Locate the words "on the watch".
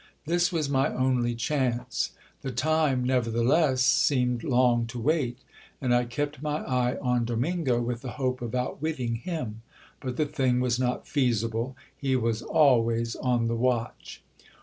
13.15-14.23